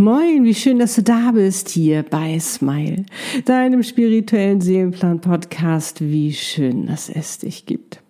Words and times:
Moin, 0.00 0.44
wie 0.44 0.54
schön, 0.54 0.78
dass 0.78 0.94
du 0.94 1.02
da 1.02 1.30
bist 1.32 1.68
hier 1.68 2.02
bei 2.02 2.38
Smile, 2.40 3.04
deinem 3.44 3.82
spirituellen 3.82 4.62
Seelenplan-Podcast. 4.62 6.00
Wie 6.00 6.32
schön, 6.32 6.86
dass 6.86 7.10
es 7.10 7.36
dich 7.36 7.66
gibt. 7.66 8.02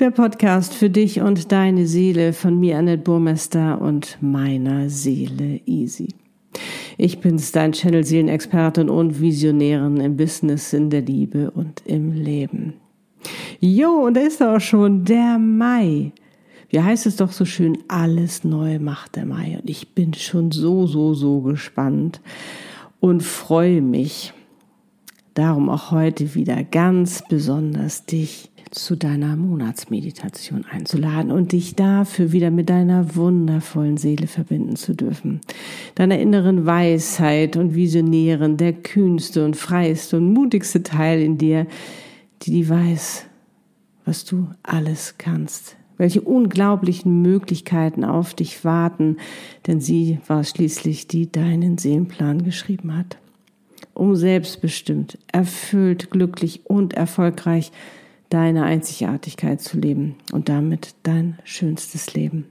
Der 0.00 0.10
Podcast 0.10 0.74
für 0.74 0.90
dich 0.90 1.22
und 1.22 1.50
deine 1.50 1.86
Seele 1.86 2.34
von 2.34 2.60
mir, 2.60 2.76
Annette 2.76 3.04
Burmester 3.04 3.80
und 3.80 4.18
meiner 4.20 4.90
Seele 4.90 5.62
Easy. 5.64 6.08
Ich 6.98 7.20
bin's, 7.20 7.52
dein 7.52 7.72
Channel 7.72 8.04
Seelenexpertin 8.04 8.90
und 8.90 9.18
Visionärin 9.22 9.96
im 9.96 10.18
Business, 10.18 10.74
in 10.74 10.90
der 10.90 11.00
Liebe 11.00 11.50
und 11.52 11.80
im 11.86 12.12
Leben. 12.12 12.74
Jo, 13.60 13.92
und 13.92 14.14
da 14.14 14.20
ist 14.20 14.42
auch 14.42 14.60
schon 14.60 15.06
der 15.06 15.38
Mai. 15.38 16.12
Wie 16.70 16.80
heißt 16.80 17.06
es 17.06 17.16
doch 17.16 17.32
so 17.32 17.44
schön, 17.44 17.78
alles 17.88 18.44
neu 18.44 18.78
macht 18.78 19.16
der 19.16 19.26
Mai. 19.26 19.58
Und 19.60 19.68
ich 19.68 19.88
bin 19.94 20.14
schon 20.14 20.52
so, 20.52 20.86
so, 20.86 21.14
so 21.14 21.40
gespannt 21.40 22.20
und 23.00 23.24
freue 23.24 23.82
mich 23.82 24.32
darum 25.34 25.68
auch 25.68 25.90
heute 25.90 26.34
wieder 26.36 26.62
ganz 26.62 27.24
besonders 27.28 28.06
dich 28.06 28.50
zu 28.70 28.94
deiner 28.94 29.34
Monatsmeditation 29.34 30.64
einzuladen 30.64 31.32
und 31.32 31.50
dich 31.50 31.74
dafür 31.74 32.30
wieder 32.30 32.52
mit 32.52 32.70
deiner 32.70 33.16
wundervollen 33.16 33.96
Seele 33.96 34.28
verbinden 34.28 34.76
zu 34.76 34.94
dürfen. 34.94 35.40
Deiner 35.96 36.20
inneren 36.20 36.66
Weisheit 36.66 37.56
und 37.56 37.74
Visionären, 37.74 38.56
der 38.58 38.74
kühnste 38.74 39.44
und 39.44 39.56
freiste 39.56 40.18
und 40.18 40.32
mutigste 40.32 40.84
Teil 40.84 41.20
in 41.20 41.36
dir, 41.36 41.66
die 42.42 42.52
die 42.52 42.68
weiß, 42.68 43.26
was 44.04 44.24
du 44.24 44.46
alles 44.62 45.16
kannst 45.18 45.76
welche 46.00 46.22
unglaublichen 46.22 47.20
Möglichkeiten 47.20 48.06
auf 48.06 48.32
dich 48.32 48.64
warten, 48.64 49.18
denn 49.66 49.82
sie 49.82 50.18
war 50.26 50.44
schließlich 50.44 51.08
die 51.08 51.30
deinen 51.30 51.76
Seelenplan 51.76 52.42
geschrieben 52.42 52.96
hat. 52.96 53.18
Um 53.92 54.16
selbstbestimmt, 54.16 55.18
erfüllt, 55.30 56.10
glücklich 56.10 56.62
und 56.64 56.94
erfolgreich 56.94 57.70
deine 58.30 58.64
Einzigartigkeit 58.64 59.60
zu 59.60 59.78
leben 59.78 60.14
und 60.32 60.48
damit 60.48 60.94
dein 61.02 61.38
schönstes 61.44 62.14
Leben. 62.14 62.46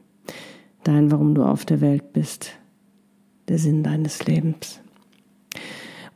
Dein, 0.83 1.11
warum 1.11 1.33
du 1.33 1.43
auf 1.43 1.65
der 1.65 1.81
Welt 1.81 2.13
bist. 2.13 2.51
Der 3.47 3.57
Sinn 3.57 3.81
deines 3.81 4.27
Lebens. 4.27 4.79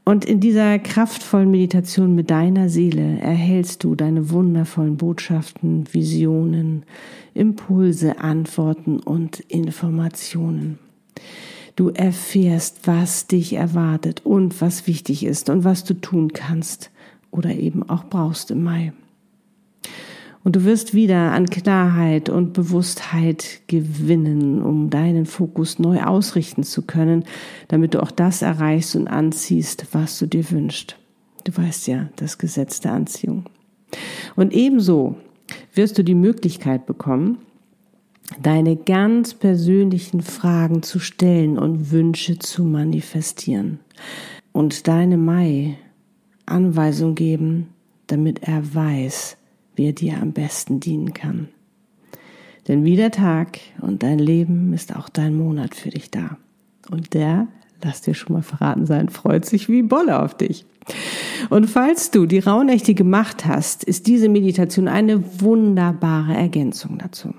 Und 0.06 0.26
in 0.26 0.42
dieser 0.42 0.80
kraftvollen 0.80 1.50
Meditation 1.50 2.14
mit 2.14 2.30
deiner 2.30 2.68
Seele 2.68 3.20
erhältst 3.20 3.84
du 3.84 3.96
deine 3.96 4.30
wundervollen 4.32 4.98
Botschaften, 4.98 5.86
Visionen, 5.94 6.84
Impulse, 7.34 8.20
Antworten 8.20 9.00
und 9.00 9.40
Informationen. 9.40 10.78
Du 11.76 11.90
erfährst, 11.90 12.86
was 12.86 13.28
dich 13.28 13.54
erwartet 13.54 14.26
und 14.26 14.62
was 14.62 14.88
wichtig 14.88 15.26
ist 15.26 15.50
und 15.50 15.64
was 15.64 15.86
du 15.86 15.94
tun 15.94 16.34
kannst 16.34 16.92
oder 17.32 17.52
eben 17.52 17.88
auch 17.90 18.04
brauchst 18.06 18.52
im 18.52 18.64
Mai. 18.64 18.94
Und 20.44 20.58
du 20.58 20.66
wirst 20.66 20.94
wieder 20.94 21.32
an 21.32 21.46
Klarheit 21.50 22.30
und 22.30 22.52
Bewusstheit 22.54 23.62
gewinnen, 23.68 24.62
um 24.62 24.90
deinen 24.90 25.26
Fokus 25.26 25.80
neu 25.80 26.02
ausrichten 26.04 26.64
zu 26.64 26.82
können, 26.82 27.24
damit 27.70 27.94
du 27.94 28.04
auch 28.04 28.12
das 28.12 28.42
erreichst 28.42 28.96
und 28.96 29.08
anziehst, 29.08 29.88
was 29.94 30.20
du 30.20 30.26
dir 30.26 30.50
wünschst. 30.52 30.98
Du 31.46 31.56
weißt 31.56 31.88
ja, 31.88 32.10
das 32.18 32.38
Gesetz 32.38 32.82
der 32.82 32.94
Anziehung. 32.94 33.46
Und 34.36 34.54
ebenso 34.54 35.16
wirst 35.74 35.98
du 35.98 36.04
die 36.04 36.16
Möglichkeit 36.16 36.86
bekommen, 36.86 37.38
deine 38.42 38.76
ganz 38.76 39.34
persönlichen 39.34 40.22
Fragen 40.22 40.84
zu 40.84 41.00
stellen 41.00 41.58
und 41.58 41.92
Wünsche 41.92 42.40
zu 42.40 42.64
manifestieren 42.64 43.80
und 44.52 44.88
deine 44.88 45.18
Mai 45.18 45.78
Anweisung 46.46 47.16
geben, 47.16 47.70
damit 48.08 48.44
er 48.44 48.76
weiß, 48.76 49.38
wie 49.76 49.88
er 49.88 49.94
dir 49.94 50.22
am 50.22 50.32
besten 50.32 50.80
dienen 50.80 51.14
kann. 51.14 51.50
Denn 52.68 52.86
wie 52.86 52.96
der 52.96 53.12
Tag 53.12 53.60
und 53.82 54.04
dein 54.04 54.20
Leben 54.20 54.74
ist 54.74 54.96
auch 54.96 55.10
dein 55.10 55.36
Monat 55.36 55.76
für 55.76 55.90
dich 55.90 56.12
da. 56.12 56.38
Und 56.90 57.14
der, 57.14 57.48
lass 57.84 58.02
dir 58.02 58.14
schon 58.14 58.34
mal 58.34 58.42
verraten 58.42 58.86
sein, 58.86 59.10
freut 59.10 59.46
sich 59.46 59.68
wie 59.70 59.84
Bolle 59.84 60.22
auf 60.22 60.36
dich. 60.36 60.66
Und 61.50 61.70
falls 61.70 62.12
du 62.12 62.26
die 62.26 62.40
Rauhnächte 62.40 62.94
gemacht 62.94 63.46
hast, 63.46 63.84
ist 63.84 64.08
diese 64.08 64.30
Meditation 64.30 64.88
eine 64.88 65.42
wunderbare 65.42 66.34
Ergänzung 66.34 66.98
dazu. 66.98 67.34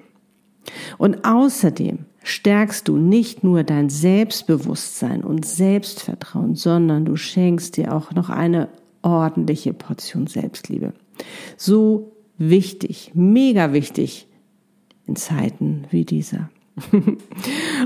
Und 0.98 1.24
außerdem 1.24 2.00
stärkst 2.22 2.88
du 2.88 2.96
nicht 2.96 3.44
nur 3.44 3.64
dein 3.64 3.90
Selbstbewusstsein 3.90 5.22
und 5.22 5.44
Selbstvertrauen, 5.44 6.54
sondern 6.54 7.04
du 7.04 7.16
schenkst 7.16 7.76
dir 7.76 7.94
auch 7.94 8.12
noch 8.12 8.30
eine 8.30 8.68
ordentliche 9.02 9.74
Portion 9.74 10.26
Selbstliebe. 10.26 10.94
So 11.56 12.13
wichtig, 12.38 13.12
mega 13.14 13.72
wichtig 13.72 14.26
in 15.06 15.16
Zeiten 15.16 15.84
wie 15.90 16.04
dieser. 16.04 16.50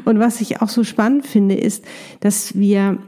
Und 0.04 0.18
was 0.18 0.40
ich 0.40 0.62
auch 0.62 0.68
so 0.68 0.84
spannend 0.84 1.26
finde, 1.26 1.54
ist, 1.54 1.84
dass 2.20 2.56
wir 2.56 2.98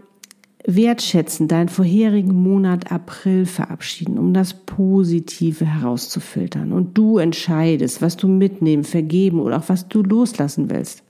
wertschätzen 0.66 1.48
deinen 1.48 1.70
vorherigen 1.70 2.34
Monat 2.34 2.92
April 2.92 3.46
verabschieden, 3.46 4.18
um 4.18 4.34
das 4.34 4.54
Positive 4.54 5.64
herauszufiltern. 5.64 6.72
Und 6.72 6.98
du 6.98 7.18
entscheidest, 7.18 8.02
was 8.02 8.16
du 8.16 8.28
mitnehmen, 8.28 8.84
vergeben 8.84 9.40
oder 9.40 9.58
auch 9.58 9.68
was 9.68 9.88
du 9.88 10.02
loslassen 10.02 10.68
willst. 10.70 11.02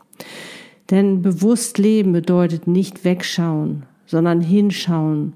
Denn 0.91 1.23
bewusst 1.23 1.79
leben 1.79 2.13
bedeutet 2.13 2.67
nicht 2.67 3.05
wegschauen, 3.05 3.85
sondern 4.07 4.41
hinschauen 4.41 5.35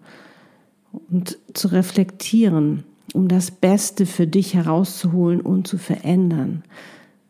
und 1.10 1.38
zu 1.52 1.68
reflektieren 1.68 2.84
um 3.14 3.28
das 3.28 3.50
Beste 3.50 4.04
für 4.06 4.26
dich 4.26 4.54
herauszuholen 4.54 5.40
und 5.40 5.66
zu 5.66 5.78
verändern. 5.78 6.64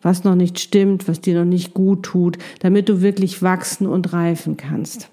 Was 0.03 0.25
noch 0.25 0.34
nicht 0.34 0.59
stimmt, 0.59 1.06
was 1.06 1.21
dir 1.21 1.39
noch 1.39 1.49
nicht 1.49 1.75
gut 1.75 2.03
tut, 2.03 2.39
damit 2.61 2.89
du 2.89 3.03
wirklich 3.03 3.43
wachsen 3.43 3.87
und 3.87 4.12
reifen 4.12 4.56
kannst. 4.56 5.11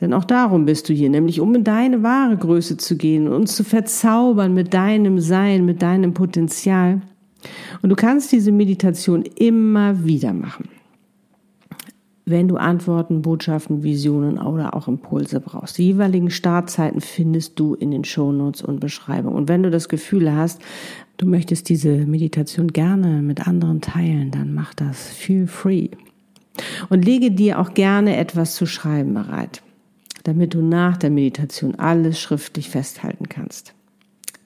Denn 0.00 0.12
auch 0.12 0.24
darum 0.24 0.66
bist 0.66 0.88
du 0.88 0.92
hier, 0.92 1.10
nämlich 1.10 1.40
um 1.40 1.54
in 1.54 1.64
deine 1.64 2.02
wahre 2.02 2.36
Größe 2.36 2.76
zu 2.76 2.96
gehen 2.96 3.28
und 3.28 3.48
zu 3.48 3.64
verzaubern 3.64 4.54
mit 4.54 4.72
deinem 4.72 5.18
Sein, 5.18 5.64
mit 5.64 5.82
deinem 5.82 6.14
Potenzial. 6.14 7.02
Und 7.82 7.90
du 7.90 7.96
kannst 7.96 8.32
diese 8.32 8.52
Meditation 8.52 9.22
immer 9.36 10.04
wieder 10.04 10.32
machen 10.32 10.68
wenn 12.28 12.48
du 12.48 12.56
Antworten, 12.56 13.22
Botschaften, 13.22 13.84
Visionen 13.84 14.38
oder 14.38 14.74
auch 14.74 14.88
Impulse 14.88 15.38
brauchst. 15.38 15.78
Die 15.78 15.84
jeweiligen 15.84 16.30
Startzeiten 16.30 17.00
findest 17.00 17.58
du 17.58 17.74
in 17.74 17.92
den 17.92 18.02
Shownotes 18.02 18.62
und 18.62 18.80
Beschreibungen. 18.80 19.36
Und 19.36 19.48
wenn 19.48 19.62
du 19.62 19.70
das 19.70 19.88
Gefühl 19.88 20.34
hast, 20.34 20.60
du 21.18 21.26
möchtest 21.26 21.68
diese 21.68 22.04
Meditation 22.04 22.66
gerne 22.68 23.22
mit 23.22 23.46
anderen 23.46 23.80
teilen, 23.80 24.32
dann 24.32 24.52
mach 24.52 24.74
das. 24.74 25.08
Feel 25.08 25.46
free. 25.46 25.90
Und 26.88 27.04
lege 27.04 27.30
dir 27.30 27.60
auch 27.60 27.74
gerne 27.74 28.16
etwas 28.16 28.56
zu 28.56 28.66
schreiben 28.66 29.14
bereit, 29.14 29.62
damit 30.24 30.54
du 30.54 30.62
nach 30.62 30.96
der 30.96 31.10
Meditation 31.10 31.76
alles 31.76 32.18
schriftlich 32.18 32.70
festhalten 32.70 33.28
kannst. 33.28 33.72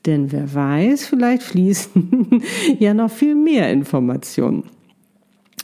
Denn 0.05 0.33
wer 0.33 0.53
weiß, 0.53 1.07
vielleicht 1.07 1.43
fließen 1.43 2.43
ja 2.79 2.93
noch 2.93 3.11
viel 3.11 3.35
mehr 3.35 3.73
Informationen. 3.73 4.65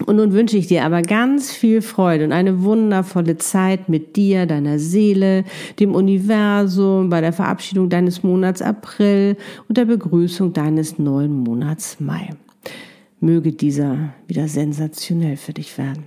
Und 0.04 0.16
nun 0.16 0.32
wünsche 0.32 0.58
ich 0.58 0.66
dir 0.66 0.84
aber 0.84 1.00
ganz 1.00 1.50
viel 1.50 1.80
Freude 1.80 2.24
und 2.24 2.32
eine 2.32 2.62
wundervolle 2.62 3.38
Zeit 3.38 3.88
mit 3.88 4.16
dir, 4.16 4.44
deiner 4.44 4.78
Seele, 4.78 5.44
dem 5.80 5.94
Universum, 5.94 7.08
bei 7.08 7.22
der 7.22 7.32
Verabschiedung 7.32 7.88
deines 7.88 8.22
Monats 8.22 8.60
April 8.60 9.36
und 9.68 9.78
der 9.78 9.86
Begrüßung 9.86 10.52
deines 10.52 10.98
neuen 10.98 11.32
Monats 11.42 11.98
Mai. 11.98 12.30
Möge 13.20 13.52
dieser 13.52 14.12
wieder 14.28 14.48
sensationell 14.48 15.36
für 15.36 15.54
dich 15.54 15.78
werden. 15.78 16.04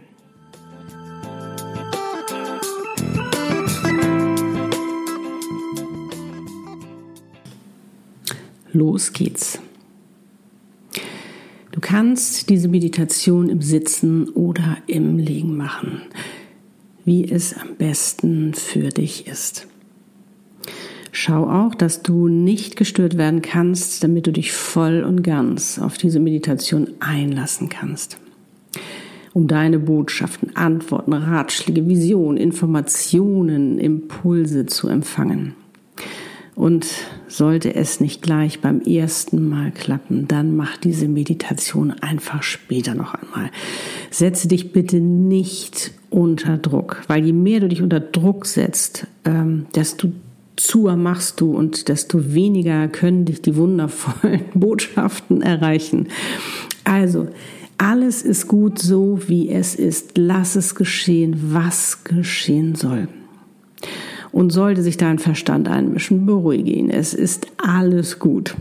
Los 8.72 9.12
geht's. 9.14 9.60
Du 11.80 11.88
kannst 11.88 12.50
diese 12.50 12.68
Meditation 12.68 13.48
im 13.48 13.62
Sitzen 13.62 14.28
oder 14.28 14.80
im 14.88 15.18
Liegen 15.18 15.56
machen, 15.56 16.02
wie 17.06 17.24
es 17.24 17.54
am 17.54 17.78
besten 17.78 18.54
für 18.54 18.90
dich 18.90 19.28
ist. 19.28 19.66
Schau 21.14 21.50
auch, 21.50 21.74
dass 21.74 22.04
du 22.04 22.28
nicht 22.28 22.76
gestört 22.76 23.18
werden 23.18 23.42
kannst, 23.42 24.04
damit 24.04 24.28
du 24.28 24.34
dich 24.34 24.52
voll 24.52 25.04
und 25.04 25.24
ganz 25.24 25.80
auf 25.80 25.98
diese 25.98 26.20
Meditation 26.20 26.90
einlassen 27.00 27.70
kannst. 27.70 28.18
Um 29.32 29.48
deine 29.48 29.80
Botschaften, 29.80 30.58
Antworten, 30.58 31.14
Ratschläge, 31.14 31.88
Visionen, 31.88 32.36
Informationen, 32.36 33.80
Impulse 33.80 34.66
zu 34.66 34.90
empfangen. 34.90 35.56
Und 36.60 36.88
sollte 37.30 37.74
es 37.74 38.02
nicht 38.02 38.22
gleich 38.22 38.60
beim 38.60 38.82
ersten 38.82 39.48
Mal 39.48 39.72
klappen, 39.72 40.28
dann 40.28 40.58
mach 40.58 40.76
diese 40.76 41.08
Meditation 41.08 41.92
einfach 41.92 42.44
später 42.44 42.96
noch 42.96 43.14
einmal. 43.14 43.50
Setze 44.12 44.50
dich 44.50 44.74
bitte 44.74 44.98
nicht 44.98 45.94
unter 46.10 46.58
Druck, 46.58 47.02
weil 47.08 47.24
je 47.26 47.32
mehr 47.32 47.62
du 47.62 47.70
dich 47.70 47.82
unter 47.82 48.02
Druck 48.02 48.46
setzt, 48.46 49.08
ähm, 49.24 49.68
desto 49.74 50.12
zuer 50.58 50.98
machst 50.98 51.40
du 51.40 51.56
und 51.56 51.88
desto 51.88 52.34
weniger 52.34 52.90
können 52.90 53.24
dich 53.24 53.42
die 53.42 53.56
wundervollen 53.56 54.42
Botschaften 54.54 55.42
erreichen. 55.42 56.10
Also, 56.84 57.30
alles 57.78 58.22
ist 58.22 58.50
gut 58.50 58.80
so, 58.80 59.18
wie 59.28 59.48
es 59.48 59.76
ist. 59.76 60.18
Lass 60.18 60.58
es 60.58 60.76
geschehen, 60.76 61.40
was 61.54 62.04
geschehen 62.04 62.76
soll. 62.76 63.08
Und 64.32 64.52
sollte 64.52 64.84
sich 64.84 64.98
dein 64.98 65.20
Verstand 65.20 65.68
einmischen, 65.68 66.26
beruhige 66.26 66.72
ihn. 66.72 66.90
Es 66.90 67.14
ist 67.14 67.48
alles 67.58 68.20
gut. 68.20 68.56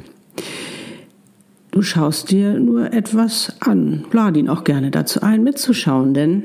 Du 1.70 1.82
schaust 1.82 2.30
dir 2.30 2.58
nur 2.58 2.92
etwas 2.92 3.56
an. 3.60 4.04
Lade 4.12 4.40
ihn 4.40 4.48
auch 4.48 4.64
gerne 4.64 4.90
dazu 4.90 5.20
ein, 5.20 5.44
mitzuschauen, 5.44 6.14
denn 6.14 6.42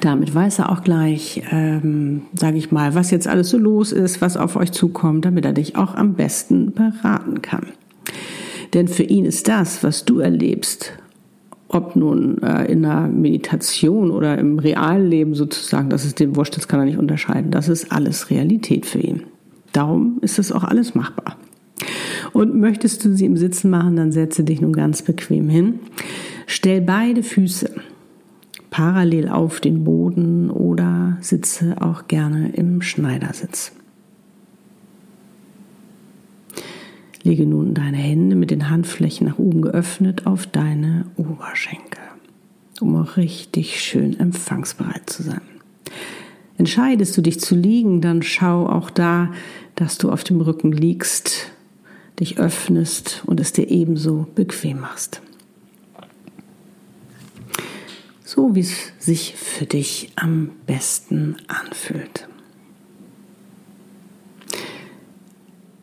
damit 0.00 0.34
weiß 0.34 0.60
er 0.60 0.70
auch 0.70 0.82
gleich, 0.82 1.42
ähm, 1.50 2.22
sage 2.34 2.56
ich 2.56 2.70
mal, 2.70 2.94
was 2.94 3.10
jetzt 3.10 3.26
alles 3.26 3.50
so 3.50 3.58
los 3.58 3.90
ist, 3.92 4.20
was 4.20 4.36
auf 4.36 4.56
euch 4.56 4.70
zukommt, 4.72 5.24
damit 5.24 5.44
er 5.44 5.52
dich 5.52 5.76
auch 5.76 5.94
am 5.94 6.14
besten 6.14 6.72
beraten 6.72 7.42
kann. 7.42 7.66
Denn 8.72 8.86
für 8.86 9.02
ihn 9.02 9.24
ist 9.24 9.48
das, 9.48 9.82
was 9.82 10.04
du 10.04 10.20
erlebst, 10.20 10.92
ob 11.72 11.94
nun 11.96 12.42
äh, 12.42 12.64
in 12.70 12.84
einer 12.84 13.08
Meditation 13.08 14.10
oder 14.10 14.36
im 14.38 14.58
realen 14.58 15.08
Leben 15.08 15.34
sozusagen, 15.34 15.88
das 15.88 16.04
ist 16.04 16.18
dem 16.18 16.36
wurscht, 16.36 16.56
das 16.56 16.68
kann 16.68 16.80
er 16.80 16.86
nicht 16.86 16.98
unterscheiden. 16.98 17.50
Das 17.50 17.68
ist 17.68 17.92
alles 17.92 18.30
Realität 18.30 18.86
für 18.86 18.98
ihn. 18.98 19.22
Darum 19.72 20.18
ist 20.20 20.38
es 20.38 20.50
auch 20.50 20.64
alles 20.64 20.94
machbar. 20.94 21.36
Und 22.32 22.56
möchtest 22.56 23.04
du 23.04 23.14
sie 23.14 23.24
im 23.24 23.36
Sitzen 23.36 23.70
machen, 23.70 23.96
dann 23.96 24.12
setze 24.12 24.44
dich 24.44 24.60
nun 24.60 24.72
ganz 24.72 25.02
bequem 25.02 25.48
hin. 25.48 25.80
Stell 26.46 26.80
beide 26.80 27.22
Füße 27.22 27.70
parallel 28.70 29.28
auf 29.28 29.60
den 29.60 29.84
Boden 29.84 30.50
oder 30.50 31.18
sitze 31.20 31.76
auch 31.80 32.08
gerne 32.08 32.52
im 32.52 32.82
Schneidersitz. 32.82 33.72
Lege 37.22 37.46
nun 37.46 37.74
deine 37.74 37.98
Hände 37.98 38.34
mit 38.34 38.50
den 38.50 38.70
Handflächen 38.70 39.26
nach 39.26 39.38
oben 39.38 39.60
geöffnet 39.60 40.26
auf 40.26 40.46
deine 40.46 41.06
Oberschenkel, 41.16 42.00
um 42.80 42.96
auch 42.96 43.16
richtig 43.16 43.80
schön 43.80 44.18
empfangsbereit 44.18 45.10
zu 45.10 45.22
sein. 45.22 45.42
Entscheidest 46.56 47.16
du 47.16 47.22
dich 47.22 47.40
zu 47.40 47.54
liegen, 47.54 48.00
dann 48.00 48.22
schau 48.22 48.66
auch 48.66 48.90
da, 48.90 49.32
dass 49.74 49.98
du 49.98 50.10
auf 50.10 50.24
dem 50.24 50.40
Rücken 50.40 50.72
liegst, 50.72 51.52
dich 52.20 52.38
öffnest 52.38 53.22
und 53.26 53.40
es 53.40 53.52
dir 53.52 53.68
ebenso 53.70 54.26
bequem 54.34 54.80
machst. 54.80 55.22
So 58.24 58.54
wie 58.54 58.60
es 58.60 58.92
sich 58.98 59.34
für 59.34 59.66
dich 59.66 60.12
am 60.16 60.50
besten 60.66 61.36
anfühlt. 61.48 62.29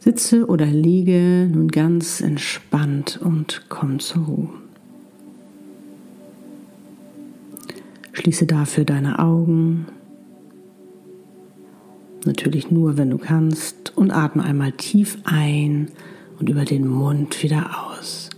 Sitze 0.07 0.45
oder 0.45 0.65
liege 0.65 1.49
nun 1.51 1.67
ganz 1.67 2.21
entspannt 2.21 3.19
und 3.21 3.65
komm 3.67 3.99
zur 3.99 4.23
Ruhe. 4.23 4.49
Schließe 8.13 8.45
dafür 8.45 8.85
deine 8.85 9.19
Augen, 9.19 9.87
natürlich 12.23 12.71
nur, 12.71 12.95
wenn 12.95 13.09
du 13.09 13.17
kannst, 13.17 13.97
und 13.97 14.11
atme 14.11 14.45
einmal 14.45 14.71
tief 14.71 15.17
ein 15.25 15.89
und 16.39 16.47
über 16.47 16.63
den 16.63 16.87
Mund 16.87 17.43
wieder 17.43 17.69
aus. 17.91 18.29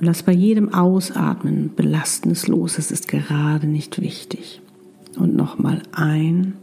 Und 0.00 0.06
lass 0.06 0.24
bei 0.24 0.32
jedem 0.32 0.74
Ausatmen 0.74 1.72
Belastendes 1.76 2.48
los. 2.48 2.76
Es 2.76 2.90
ist 2.90 3.06
gerade 3.06 3.68
nicht 3.68 4.00
wichtig. 4.00 4.62
Und 5.16 5.36
nochmal 5.36 5.82
ein. 5.92 6.54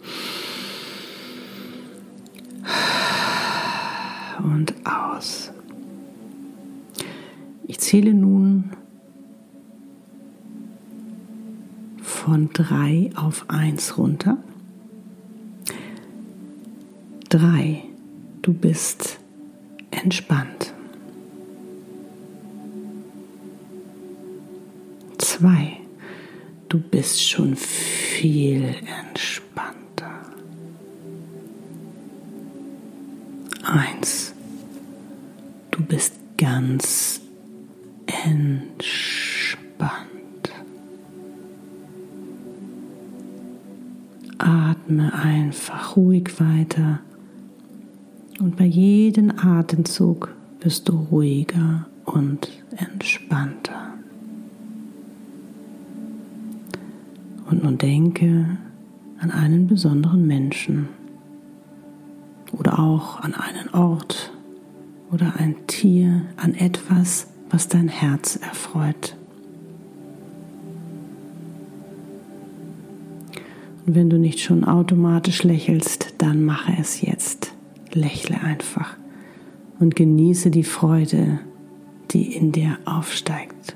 Und 4.43 4.73
aus. 4.85 5.51
Ich 7.67 7.79
zähle 7.79 8.13
nun 8.13 8.71
von 12.01 12.49
drei 12.53 13.09
auf 13.15 13.45
eins 13.49 13.97
runter. 13.97 14.37
Drei. 17.29 17.83
Du 18.41 18.53
bist 18.53 19.19
entspannt. 19.91 20.73
Zwei. 25.17 25.80
Du 26.71 26.79
bist 26.79 27.21
schon 27.21 27.57
viel 27.57 28.63
entspannter. 29.03 30.21
Eins. 33.61 34.33
Du 35.69 35.83
bist 35.83 36.13
ganz 36.37 37.19
entspannt. 38.23 38.79
Atme 44.37 45.13
einfach 45.13 45.97
ruhig 45.97 46.39
weiter 46.39 47.01
und 48.39 48.55
bei 48.55 48.63
jedem 48.63 49.33
Atemzug 49.37 50.33
wirst 50.61 50.87
du 50.87 50.93
ruhiger 51.11 51.89
und 52.05 52.47
entspannter. 52.77 53.90
Und 57.51 57.63
nun 57.63 57.77
denke 57.77 58.57
an 59.19 59.29
einen 59.29 59.67
besonderen 59.67 60.25
Menschen 60.25 60.87
oder 62.53 62.79
auch 62.79 63.19
an 63.19 63.33
einen 63.33 63.73
Ort 63.73 64.31
oder 65.11 65.33
ein 65.37 65.55
Tier, 65.67 66.21
an 66.37 66.55
etwas, 66.55 67.27
was 67.49 67.67
dein 67.67 67.89
Herz 67.89 68.37
erfreut. 68.37 69.17
Und 73.85 73.95
wenn 73.95 74.09
du 74.09 74.17
nicht 74.17 74.39
schon 74.39 74.63
automatisch 74.63 75.43
lächelst, 75.43 76.13
dann 76.19 76.45
mache 76.45 76.71
es 76.79 77.01
jetzt. 77.01 77.53
Lächle 77.91 78.39
einfach 78.39 78.95
und 79.79 79.97
genieße 79.97 80.51
die 80.51 80.63
Freude, 80.63 81.39
die 82.11 82.33
in 82.33 82.53
dir 82.53 82.77
aufsteigt. 82.85 83.75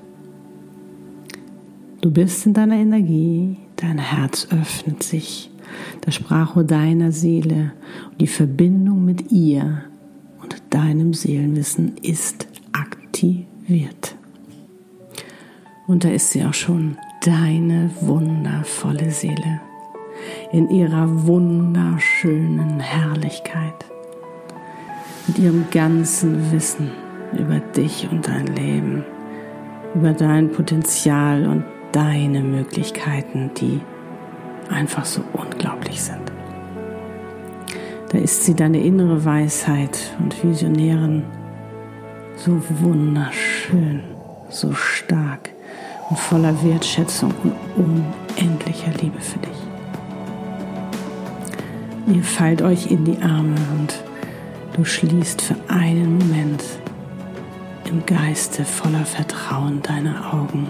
Du 2.06 2.12
bist 2.12 2.46
in 2.46 2.54
deiner 2.54 2.76
Energie, 2.76 3.58
dein 3.78 3.98
Herz 3.98 4.48
öffnet 4.52 5.02
sich, 5.02 5.50
das 6.02 6.14
Sprachrohr 6.14 6.64
deiner 6.64 7.12
Seele 7.12 7.72
und 8.12 8.22
die 8.22 8.28
Verbindung 8.28 9.04
mit 9.04 9.32
ihr 9.32 9.86
und 10.40 10.56
deinem 10.70 11.16
Seelenwissen 11.16 11.98
ist 12.04 12.46
aktiviert. 12.74 14.16
Und 15.88 16.04
da 16.04 16.10
ist 16.10 16.30
sie 16.30 16.46
auch 16.46 16.54
schon, 16.54 16.96
deine 17.24 17.90
wundervolle 18.02 19.10
Seele. 19.10 19.62
In 20.52 20.70
ihrer 20.70 21.26
wunderschönen 21.26 22.82
Herrlichkeit, 22.82 23.84
mit 25.26 25.40
ihrem 25.40 25.66
ganzen 25.72 26.52
Wissen 26.52 26.92
über 27.34 27.60
dich 27.60 28.08
und 28.12 28.28
dein 28.28 28.46
Leben, 28.46 29.04
über 29.96 30.14
dein 30.14 30.52
Potenzial 30.52 31.48
und 31.48 31.64
deine 31.96 32.42
Möglichkeiten, 32.42 33.52
die 33.58 33.80
einfach 34.70 35.06
so 35.06 35.24
unglaublich 35.32 36.02
sind. 36.02 36.30
Da 38.10 38.18
ist 38.18 38.44
sie 38.44 38.54
deine 38.54 38.82
innere 38.82 39.24
Weisheit 39.24 40.14
und 40.20 40.44
Visionären 40.44 41.24
so 42.36 42.62
wunderschön, 42.82 44.04
so 44.50 44.74
stark 44.74 45.52
und 46.10 46.20
voller 46.20 46.54
Wertschätzung 46.64 47.34
und 47.44 47.54
unendlicher 47.78 48.92
Liebe 49.02 49.22
für 49.22 49.40
dich. 49.40 49.58
Ihr 52.14 52.24
fallt 52.24 52.62
euch 52.62 52.92
in 52.92 53.06
die 53.06 53.22
Arme 53.22 53.56
und 53.78 54.04
du 54.76 54.84
schließt 54.84 55.42
für 55.42 55.56
einen 55.70 56.18
Moment 56.18 56.64
im 57.86 58.06
Geiste 58.06 58.66
voller 58.66 59.06
Vertrauen 59.06 59.82
deine 59.82 60.34
Augen. 60.34 60.68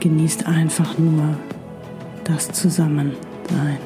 Genießt 0.00 0.46
einfach 0.46 0.98
nur 0.98 1.36
das 2.24 2.48
Zusammensein. 2.52 3.78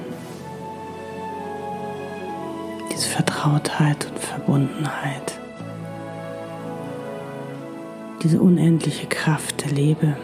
Diese 2.92 3.08
Vertrautheit 3.08 4.06
und 4.06 4.18
Verbundenheit. 4.18 5.38
Diese 8.22 8.40
unendliche 8.40 9.06
Kraft 9.06 9.64
der 9.64 9.72
Liebe. 9.72 10.16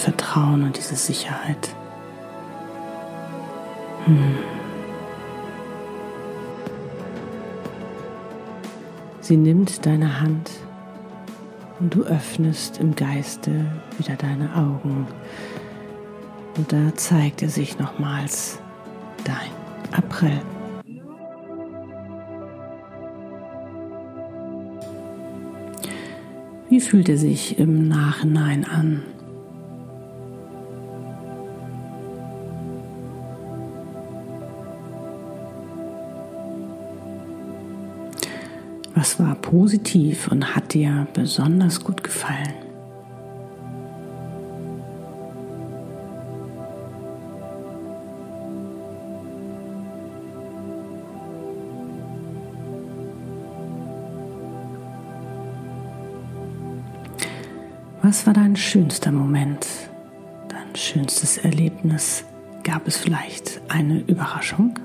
Vertrauen 0.00 0.62
und 0.62 0.76
diese 0.76 0.96
Sicherheit. 0.96 1.74
Hm. 4.06 4.38
Sie 9.20 9.36
nimmt 9.36 9.84
deine 9.84 10.20
Hand 10.20 10.50
und 11.80 11.94
du 11.94 12.02
öffnest 12.02 12.78
im 12.78 12.94
Geiste 12.94 13.50
wieder 13.98 14.14
deine 14.16 14.54
Augen. 14.54 15.06
Und 16.56 16.72
da 16.72 16.94
zeigt 16.94 17.42
er 17.42 17.48
sich 17.48 17.78
nochmals 17.78 18.60
dein 19.24 19.94
April. 19.96 20.40
Wie 26.68 26.80
fühlt 26.80 27.08
er 27.08 27.18
sich 27.18 27.58
im 27.58 27.88
Nachhinein 27.88 28.64
an? 28.64 29.02
Was 39.00 39.18
war 39.18 39.34
positiv 39.34 40.28
und 40.30 40.54
hat 40.54 40.74
dir 40.74 41.06
besonders 41.14 41.82
gut 41.82 42.04
gefallen? 42.04 42.52
Was 58.02 58.26
war 58.26 58.34
dein 58.34 58.54
schönster 58.54 59.12
Moment, 59.12 59.66
dein 60.48 60.76
schönstes 60.76 61.38
Erlebnis? 61.38 62.24
Gab 62.64 62.86
es 62.86 62.98
vielleicht 62.98 63.62
eine 63.68 64.00
Überraschung? 64.00 64.78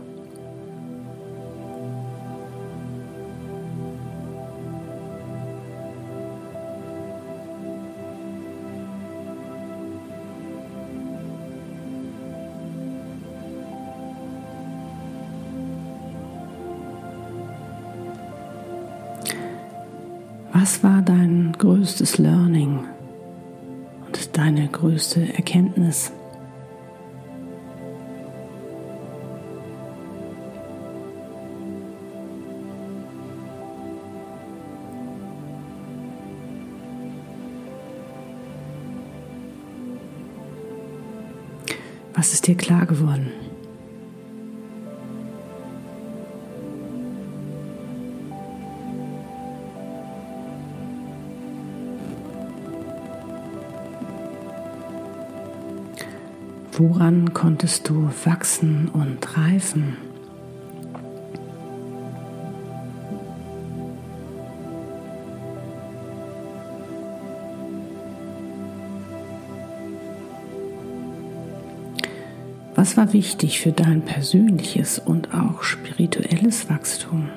War 20.86 21.02
dein 21.02 21.52
größtes 21.58 22.20
Learning 22.20 22.86
und 24.06 24.38
deine 24.38 24.68
größte 24.68 25.34
Erkenntnis? 25.34 26.12
Was 42.14 42.32
ist 42.32 42.46
dir 42.46 42.56
klar 42.56 42.86
geworden? 42.86 43.32
Woran 56.78 57.34
konntest 57.34 57.88
du 57.88 58.10
wachsen 58.26 58.90
und 58.90 59.38
reifen? 59.38 59.96
Was 72.76 72.98
war 72.98 73.14
wichtig 73.14 73.62
für 73.62 73.72
dein 73.72 74.02
persönliches 74.02 75.00
und 75.00 75.34
auch 75.34 75.64
spirituelles 75.64 76.70
Wachstum? 76.70 77.30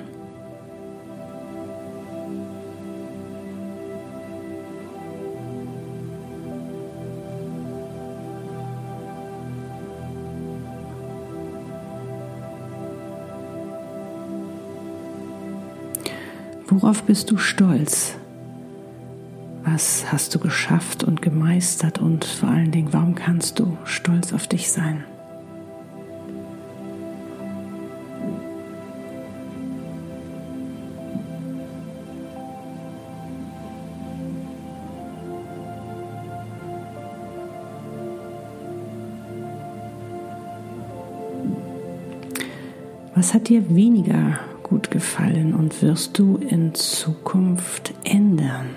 Worauf 16.81 17.03
bist 17.03 17.29
du 17.29 17.35
stolz? 17.35 18.15
Was 19.65 20.13
hast 20.13 20.33
du 20.33 20.39
geschafft 20.39 21.03
und 21.03 21.21
gemeistert 21.21 21.99
und 21.99 22.23
vor 22.23 22.47
allen 22.47 22.71
Dingen, 22.71 22.93
warum 22.93 23.15
kannst 23.15 23.59
du 23.59 23.77
stolz 23.83 24.31
auf 24.31 24.47
dich 24.47 24.71
sein? 24.71 25.03
Was 43.15 43.33
hat 43.33 43.49
dir 43.49 43.75
weniger 43.75 44.39
gut 44.69 44.91
gefallen 44.91 45.55
und 45.55 45.81
wirst 45.81 46.19
du 46.19 46.37
in 46.37 46.75
Zukunft 46.75 47.93
ändern. 48.03 48.69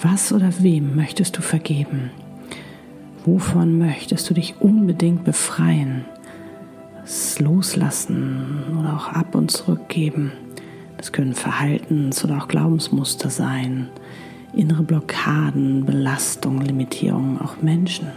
Was 0.00 0.32
oder 0.32 0.52
wem 0.60 0.96
möchtest 0.96 1.36
du 1.36 1.42
vergeben? 1.42 2.10
Wovon 3.24 3.78
möchtest 3.78 4.28
du 4.28 4.34
dich 4.34 4.60
unbedingt 4.60 5.24
befreien? 5.24 6.06
Das 7.02 7.38
Loslassen 7.40 8.76
oder 8.78 8.94
auch 8.94 9.08
ab 9.08 9.34
und 9.34 9.50
zurückgeben. 9.50 10.32
Das 10.96 11.12
können 11.12 11.34
Verhaltens- 11.34 12.24
oder 12.24 12.38
auch 12.38 12.48
Glaubensmuster 12.48 13.28
sein, 13.28 13.88
innere 14.52 14.82
Blockaden, 14.82 15.84
Belastungen, 15.84 16.62
Limitierungen, 16.64 17.40
auch 17.40 17.60
Menschen, 17.60 18.08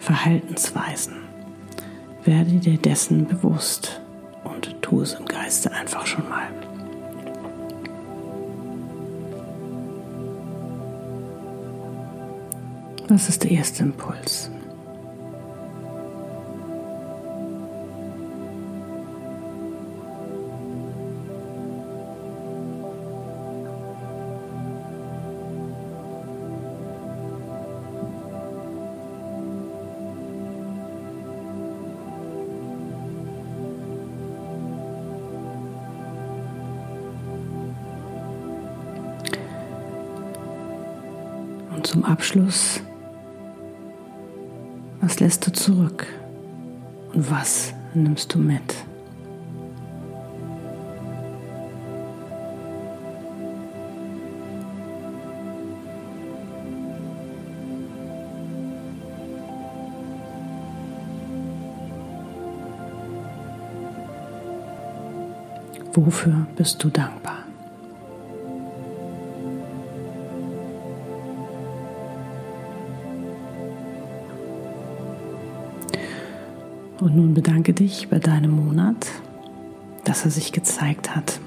Verhaltensweisen. 0.00 1.14
Werde 2.24 2.50
dir 2.52 2.78
dessen 2.78 3.26
bewusst 3.26 4.00
und 4.42 4.74
tu 4.82 5.02
es 5.02 5.14
im 5.14 5.24
Geiste 5.24 5.72
einfach 5.72 6.06
schon 6.06 6.28
mal. 6.28 6.48
Das 13.06 13.28
ist 13.28 13.42
der 13.44 13.50
erste 13.52 13.82
Impuls. 13.84 14.50
Abschluss, 42.30 42.80
was 45.00 45.18
lässt 45.18 45.44
du 45.48 45.52
zurück 45.52 46.06
und 47.12 47.28
was 47.28 47.72
nimmst 47.92 48.32
du 48.32 48.38
mit? 48.38 48.62
Wofür 65.92 66.46
bist 66.54 66.84
du 66.84 66.90
dankbar? 66.90 67.49
Und 77.00 77.16
nun 77.16 77.32
bedanke 77.32 77.72
dich 77.72 78.08
bei 78.08 78.18
deinem 78.18 78.50
Monat, 78.50 79.06
dass 80.04 80.26
er 80.26 80.30
sich 80.30 80.52
gezeigt 80.52 81.16
hat. 81.16 81.40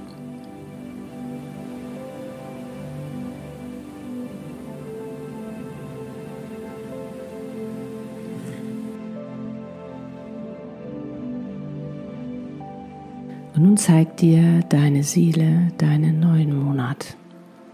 Und 13.55 13.61
nun 13.61 13.77
zeigt 13.77 14.21
dir 14.21 14.61
deine 14.69 15.03
Seele 15.03 15.67
deinen 15.77 16.19
neuen 16.19 16.57
Monat. 16.63 17.15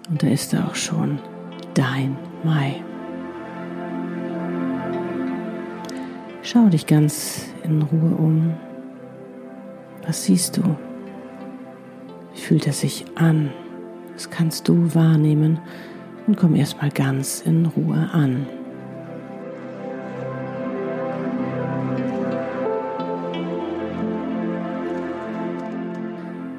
Und 0.10 0.22
da 0.22 0.28
ist 0.28 0.54
er 0.54 0.68
auch 0.68 0.76
schon, 0.76 1.20
dein 1.76 2.18
Mai. 2.44 2.84
Schau 6.42 6.68
dich 6.68 6.86
ganz 6.86 7.49
in 7.70 7.82
Ruhe 7.84 8.16
um. 8.16 8.54
Was 10.06 10.24
siehst 10.26 10.58
du? 10.58 10.64
Wie 12.34 12.40
fühlt 12.40 12.68
er 12.68 12.74
sich 12.74 13.06
an? 13.16 13.52
Das 14.14 14.30
kannst 14.30 14.68
du 14.68 14.94
wahrnehmen 14.96 15.60
und 16.28 16.36
komm 16.38 16.56
erstmal 16.56 16.90
ganz 16.90 17.42
in 17.42 17.66
Ruhe 17.66 18.10
an. 18.12 18.46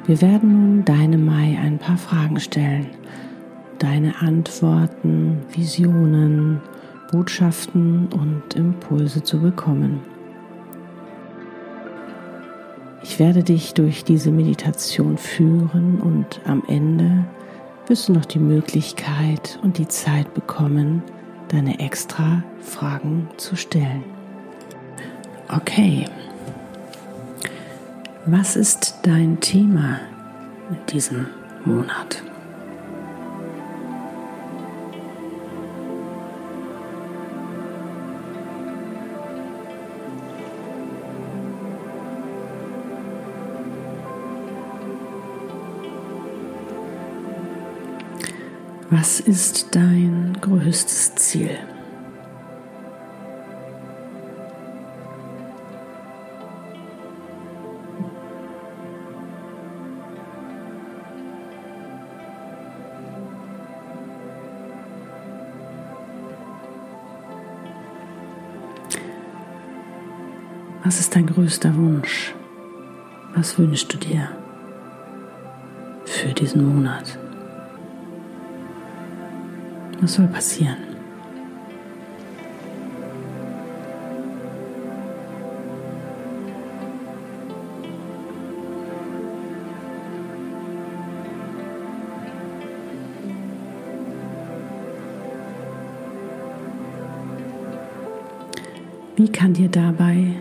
Wir 0.06 0.22
werden 0.22 0.52
nun 0.52 0.84
deinem 0.84 1.24
Mai 1.24 1.58
ein 1.62 1.78
paar 1.78 1.96
Fragen 1.96 2.40
stellen. 2.40 2.86
Deine 3.78 4.20
Antworten, 4.20 5.38
Visionen, 5.54 6.60
Botschaften 7.12 8.08
und 8.12 8.54
Impulse 8.56 9.22
zu 9.22 9.40
bekommen. 9.40 10.00
Werde 13.20 13.44
dich 13.44 13.74
durch 13.74 14.02
diese 14.02 14.30
Meditation 14.30 15.18
führen 15.18 16.00
und 16.00 16.40
am 16.46 16.62
Ende 16.68 17.26
wirst 17.86 18.08
du 18.08 18.14
noch 18.14 18.24
die 18.24 18.38
Möglichkeit 18.38 19.58
und 19.62 19.76
die 19.76 19.86
Zeit 19.86 20.32
bekommen, 20.32 21.02
deine 21.48 21.80
extra 21.80 22.42
Fragen 22.62 23.28
zu 23.36 23.56
stellen. 23.56 24.04
Okay, 25.54 26.06
was 28.24 28.56
ist 28.56 29.00
dein 29.02 29.38
Thema 29.40 30.00
in 30.70 30.78
diesem 30.90 31.26
Monat? 31.66 32.22
Was 48.92 49.20
ist 49.20 49.76
dein 49.76 50.36
größtes 50.40 51.14
Ziel? 51.14 51.56
Was 70.82 70.98
ist 70.98 71.14
dein 71.14 71.26
größter 71.26 71.72
Wunsch? 71.76 72.34
Was 73.36 73.56
wünschst 73.56 73.94
du 73.94 73.98
dir 73.98 74.30
für 76.06 76.34
diesen 76.34 76.74
Monat? 76.74 77.16
Was 80.00 80.14
soll 80.14 80.28
passieren? 80.28 80.78
Wie 99.16 99.28
kann 99.30 99.52
dir 99.52 99.68
dabei 99.68 100.39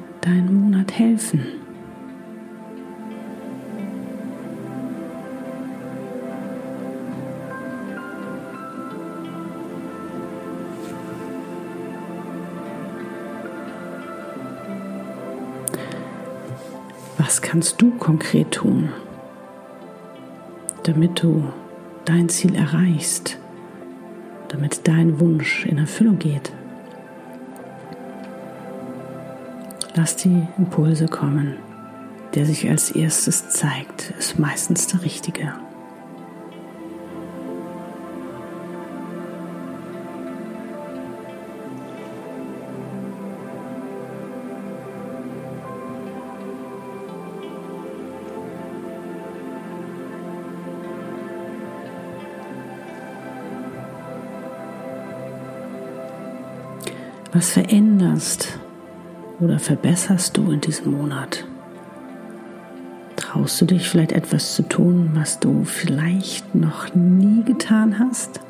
Was 17.19 17.41
kannst 17.41 17.81
du 17.81 17.91
konkret 17.91 18.51
tun, 18.51 18.93
damit 20.83 21.21
du 21.21 21.43
dein 22.05 22.29
Ziel 22.29 22.55
erreichst, 22.55 23.37
damit 24.47 24.87
dein 24.87 25.19
Wunsch 25.19 25.65
in 25.65 25.79
Erfüllung 25.79 26.17
geht? 26.17 26.53
Lass 29.95 30.15
die 30.15 30.47
Impulse 30.57 31.09
kommen. 31.09 31.57
Der 32.35 32.45
sich 32.45 32.69
als 32.69 32.91
erstes 32.91 33.49
zeigt, 33.49 34.13
ist 34.17 34.39
meistens 34.39 34.87
der 34.87 35.03
richtige. 35.03 35.55
Was 57.39 57.51
veränderst 57.51 58.59
oder 59.39 59.59
verbesserst 59.59 60.35
du 60.35 60.51
in 60.51 60.59
diesem 60.59 60.91
Monat? 60.91 61.45
Traust 63.15 63.61
du 63.61 63.65
dich 63.65 63.87
vielleicht 63.87 64.11
etwas 64.11 64.55
zu 64.55 64.63
tun, 64.63 65.11
was 65.13 65.39
du 65.39 65.63
vielleicht 65.63 66.53
noch 66.53 66.93
nie 66.93 67.45
getan 67.45 67.97
hast? 67.97 68.41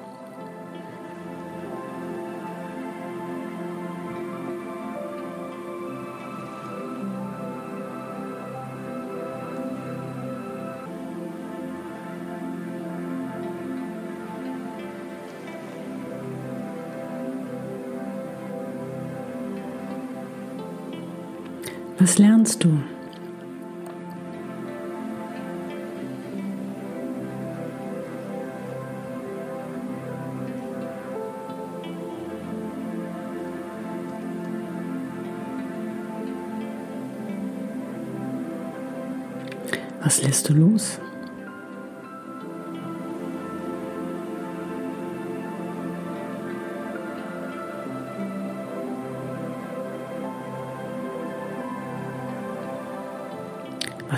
Was 21.99 22.17
lernst 22.17 22.63
du? 22.63 22.79
Was 40.01 40.23
lässt 40.23 40.47
du 40.47 40.53
los? 40.53 40.99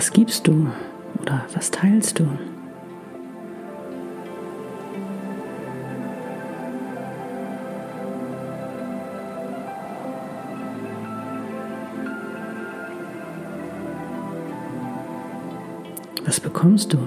Was 0.02 0.12
gibst 0.12 0.48
du 0.48 0.66
oder 1.20 1.46
was 1.54 1.70
teilst 1.70 2.18
du? 2.18 2.26
Was 16.24 16.40
bekommst 16.40 16.92
du? 16.92 16.98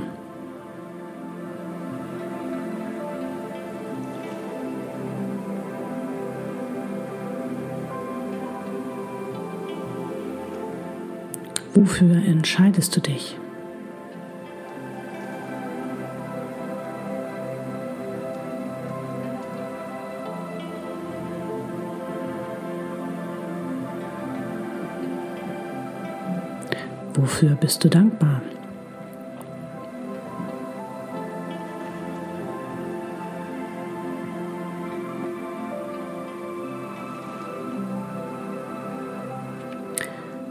Wofür 11.78 12.16
entscheidest 12.26 12.96
du 12.96 13.02
dich? 13.02 13.36
Wofür 27.14 27.56
bist 27.56 27.84
du 27.84 27.90
dankbar? 27.90 28.42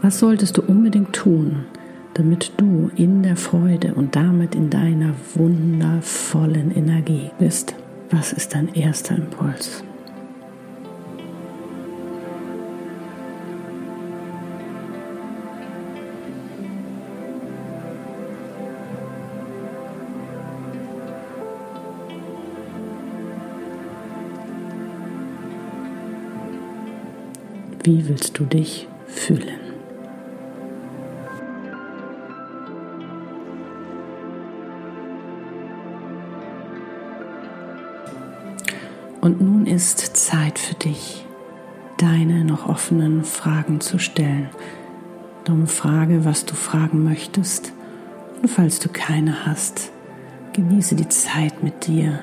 Was 0.05 0.19
solltest 0.19 0.55
du 0.55 0.61
unbedingt 0.61 1.13
tun, 1.13 1.65
damit 2.13 2.51
du 2.57 2.91
in 2.95 3.23
der 3.23 3.35
Freude 3.35 3.95
und 3.95 4.15
damit 4.15 4.53
in 4.53 4.69
deiner 4.69 5.15
wundervollen 5.33 6.69
Energie 6.75 7.31
bist? 7.39 7.73
Was 8.11 8.31
ist 8.31 8.53
dein 8.53 8.71
erster 8.75 9.15
Impuls? 9.15 9.83
Wie 27.83 28.07
willst 28.07 28.37
du 28.37 28.45
dich 28.45 28.87
fühlen? 29.07 29.64
Und 39.25 39.41
nun 39.41 39.65
ist 39.65 40.15
Zeit 40.15 40.59
für 40.59 40.75
dich, 40.75 41.25
deine 41.97 42.45
noch 42.45 42.69
offenen 42.69 43.23
Fragen 43.23 43.81
zu 43.81 43.97
stellen. 43.97 44.51
Darum 45.45 45.65
frage, 45.65 46.25
was 46.25 46.45
du 46.45 46.53
fragen 46.53 47.03
möchtest. 47.03 47.73
Und 48.39 48.49
falls 48.49 48.77
du 48.77 48.87
keine 48.87 49.47
hast, 49.47 49.89
genieße 50.53 50.93
die 50.93 51.09
Zeit 51.09 51.63
mit 51.63 51.87
dir 51.87 52.19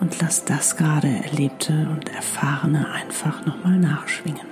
und 0.00 0.20
lass 0.20 0.44
das 0.44 0.76
gerade 0.76 1.08
Erlebte 1.08 1.88
und 1.90 2.10
Erfahrene 2.14 2.90
einfach 2.90 3.46
nochmal 3.46 3.78
nachschwingen. 3.78 4.51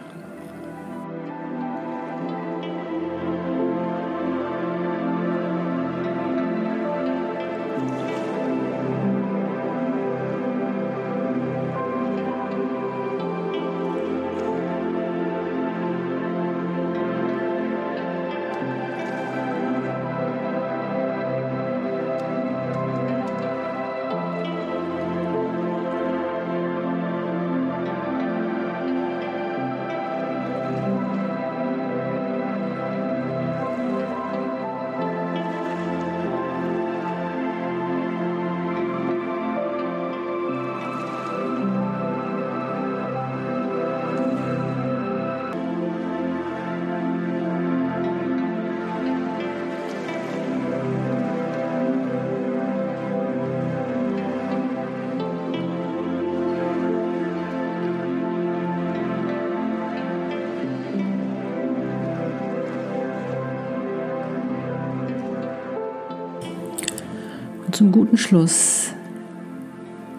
Zum 67.81 67.93
guten 67.93 68.19
Schluss 68.19 68.93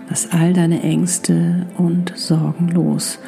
lass 0.09 0.31
all 0.31 0.51
deine 0.51 0.81
Ängste 0.81 1.67
und 1.77 2.11
Sorgen 2.15 2.69
los 2.69 3.19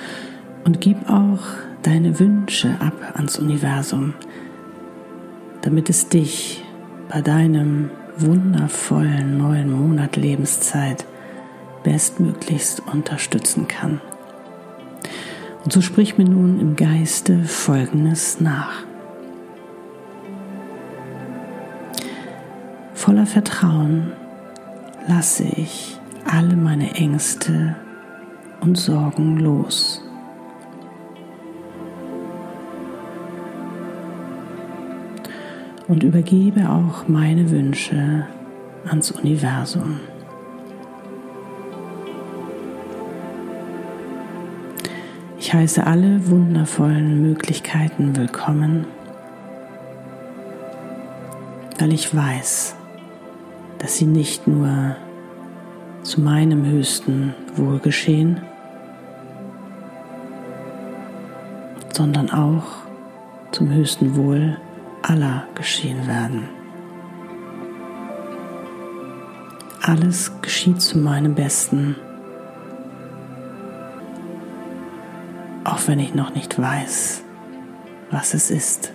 und 0.63 0.81
gib 0.81 1.07
auch 1.07 1.43
deine 1.83 2.19
Wünsche 2.19 2.71
ab 2.79 2.95
ans 3.13 3.37
Universum, 3.37 4.15
damit 5.61 5.87
es 5.91 6.09
dich 6.09 6.65
bei 7.09 7.21
deinem 7.21 7.91
wundervollen 8.17 9.37
neuen 9.37 9.71
Monat 9.71 10.15
Lebenszeit 10.15 11.05
bestmöglichst 11.83 12.81
unterstützen 12.91 13.67
kann. 13.67 14.01
Und 15.63 15.71
so 15.71 15.81
sprich 15.81 16.17
mir 16.17 16.27
nun 16.27 16.59
im 16.59 16.75
Geiste 16.75 17.43
Folgendes 17.43 18.41
nach. 18.41 18.81
Voller 22.95 23.27
Vertrauen 23.27 24.13
lasse 25.07 25.43
ich 25.43 25.97
alle 26.25 26.55
meine 26.55 26.95
Ängste 26.95 27.75
und 28.61 28.77
Sorgen 28.77 29.37
los. 29.37 30.01
Und 35.87 36.03
übergebe 36.03 36.69
auch 36.69 37.07
meine 37.07 37.51
Wünsche 37.51 38.25
ans 38.85 39.11
Universum. 39.11 39.99
Ich 45.37 45.53
heiße 45.53 45.85
alle 45.85 46.27
wundervollen 46.29 47.21
Möglichkeiten 47.21 48.15
willkommen, 48.15 48.87
weil 51.77 51.93
ich 51.93 52.15
weiß, 52.15 52.75
dass 53.83 53.97
sie 53.97 54.05
nicht 54.05 54.47
nur 54.47 54.95
zu 56.03 56.21
meinem 56.21 56.65
höchsten 56.65 57.35
Wohl 57.57 57.79
geschehen, 57.79 58.41
sondern 61.91 62.29
auch 62.29 62.63
zum 63.51 63.69
höchsten 63.73 64.15
Wohl 64.15 64.55
aller 65.01 65.43
geschehen 65.55 66.07
werden. 66.07 66.47
Alles 69.81 70.31
geschieht 70.41 70.81
zu 70.81 70.97
meinem 70.97 71.35
Besten, 71.35 71.97
auch 75.65 75.85
wenn 75.87 75.99
ich 75.99 76.15
noch 76.15 76.33
nicht 76.33 76.57
weiß, 76.57 77.21
was 78.11 78.33
es 78.33 78.49
ist. 78.49 78.93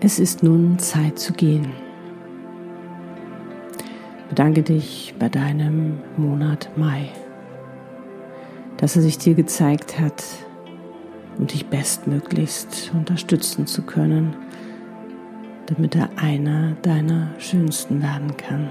Es 0.00 0.20
ist 0.20 0.44
nun 0.44 0.78
Zeit 0.78 1.18
zu 1.18 1.32
gehen. 1.32 1.72
Bedanke 4.28 4.62
dich 4.62 5.12
bei 5.18 5.28
deinem 5.28 5.98
Monat 6.16 6.70
Mai, 6.76 7.08
dass 8.76 8.94
er 8.94 9.02
sich 9.02 9.18
dir 9.18 9.34
gezeigt 9.34 9.98
hat, 9.98 10.22
um 11.36 11.48
dich 11.48 11.66
bestmöglichst 11.66 12.92
unterstützen 12.94 13.66
zu 13.66 13.82
können, 13.82 14.36
damit 15.66 15.96
er 15.96 16.10
einer 16.16 16.76
deiner 16.82 17.30
schönsten 17.38 18.00
werden 18.00 18.36
kann. 18.36 18.70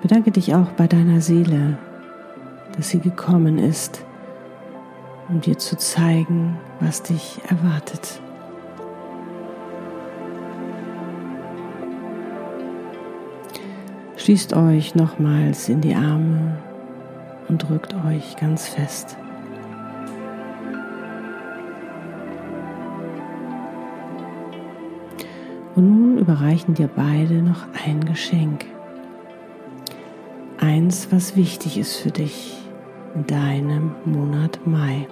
Bedanke 0.00 0.30
dich 0.30 0.54
auch 0.54 0.70
bei 0.76 0.86
deiner 0.86 1.20
Seele, 1.20 1.76
dass 2.76 2.90
sie 2.90 3.00
gekommen 3.00 3.58
ist, 3.58 4.04
um 5.28 5.40
dir 5.40 5.58
zu 5.58 5.76
zeigen, 5.76 6.58
was 6.80 7.02
dich 7.02 7.40
erwartet. 7.48 8.20
Schließt 14.16 14.54
euch 14.54 14.94
nochmals 14.94 15.68
in 15.68 15.80
die 15.80 15.94
Arme 15.94 16.58
und 17.48 17.68
drückt 17.68 17.94
euch 18.04 18.36
ganz 18.36 18.68
fest. 18.68 19.16
Und 25.76 25.84
nun 25.84 26.18
überreichen 26.18 26.74
dir 26.74 26.88
beide 26.88 27.42
noch 27.42 27.66
ein 27.84 28.04
Geschenk. 28.04 28.64
Eins, 30.58 31.08
was 31.10 31.36
wichtig 31.36 31.78
ist 31.78 31.96
für 31.96 32.10
dich 32.10 32.56
in 33.14 33.26
deinem 33.26 33.94
Monat 34.04 34.66
Mai. 34.66 35.06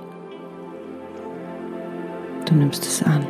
Du 2.46 2.54
nimmst 2.54 2.84
es 2.84 3.02
an. 3.02 3.26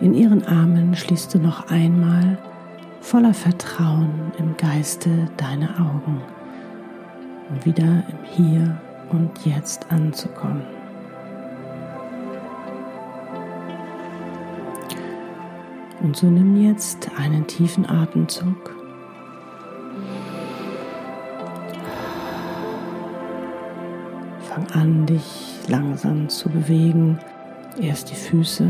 In 0.00 0.14
ihren 0.14 0.42
Armen 0.46 0.96
schließt 0.96 1.34
du 1.34 1.38
noch 1.38 1.70
einmal 1.70 2.38
voller 3.02 3.34
Vertrauen 3.34 4.32
im 4.38 4.56
Geiste 4.56 5.28
deine 5.36 5.68
Augen, 5.78 6.22
um 7.50 7.64
wieder 7.64 7.82
im 7.84 8.24
Hier 8.24 8.80
und 9.10 9.44
Jetzt 9.44 9.92
anzukommen. 9.92 10.62
Und 16.02 16.16
so 16.16 16.26
nimm 16.26 16.56
jetzt 16.56 17.10
einen 17.18 17.46
tiefen 17.46 17.84
Atemzug. 17.84 18.79
Fang 24.52 24.66
an, 24.72 25.06
dich 25.06 25.60
langsam 25.68 26.28
zu 26.28 26.48
bewegen. 26.48 27.16
Erst 27.80 28.10
die 28.10 28.16
Füße, 28.16 28.66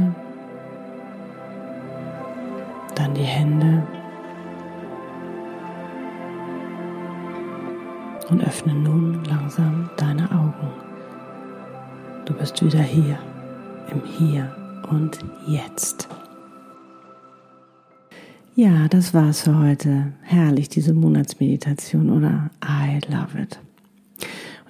dann 2.94 3.14
die 3.14 3.22
Hände 3.22 3.82
und 8.28 8.44
öffne 8.44 8.74
nun 8.74 9.24
langsam 9.24 9.88
deine 9.96 10.30
Augen. 10.30 10.70
Du 12.26 12.34
bist 12.34 12.62
wieder 12.62 12.82
hier, 12.82 13.18
im 13.90 14.02
Hier 14.04 14.54
und 14.90 15.18
Jetzt. 15.46 16.08
Ja, 18.54 18.86
das 18.88 19.14
war's 19.14 19.40
für 19.40 19.58
heute. 19.58 20.12
Herrlich, 20.20 20.68
diese 20.68 20.92
Monatsmeditation, 20.92 22.10
oder? 22.10 22.50
I 22.62 23.00
love 23.10 23.40
it. 23.40 23.58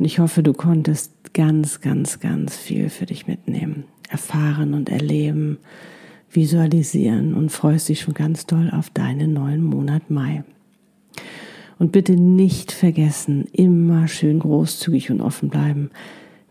Und 0.00 0.06
ich 0.06 0.18
hoffe, 0.18 0.42
du 0.42 0.54
konntest 0.54 1.34
ganz, 1.34 1.82
ganz, 1.82 2.20
ganz 2.20 2.56
viel 2.56 2.88
für 2.88 3.04
dich 3.04 3.26
mitnehmen, 3.26 3.84
erfahren 4.08 4.72
und 4.72 4.88
erleben, 4.88 5.58
visualisieren 6.30 7.34
und 7.34 7.52
freust 7.52 7.90
dich 7.90 8.00
schon 8.00 8.14
ganz 8.14 8.46
doll 8.46 8.70
auf 8.70 8.88
deinen 8.88 9.34
neuen 9.34 9.62
Monat 9.62 10.08
Mai. 10.08 10.42
Und 11.78 11.92
bitte 11.92 12.14
nicht 12.14 12.72
vergessen, 12.72 13.44
immer 13.52 14.08
schön 14.08 14.38
großzügig 14.38 15.10
und 15.10 15.20
offen 15.20 15.50
bleiben. 15.50 15.90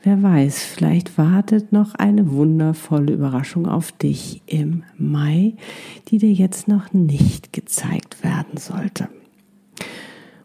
Wer 0.03 0.21
weiß, 0.21 0.63
vielleicht 0.63 1.17
wartet 1.17 1.71
noch 1.71 1.95
eine 1.95 2.29
wundervolle 2.31 3.13
Überraschung 3.13 3.65
auf 3.65 3.91
dich 3.91 4.43
im 4.45 4.83
Mai, 4.95 5.55
die 6.09 6.19
dir 6.19 6.31
jetzt 6.31 6.67
noch 6.67 6.93
nicht 6.93 7.51
gezeigt 7.51 8.23
werden 8.23 8.57
sollte. 8.57 9.09